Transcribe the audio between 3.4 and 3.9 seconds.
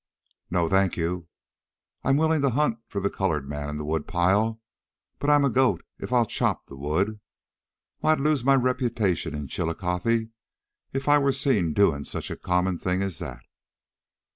man in the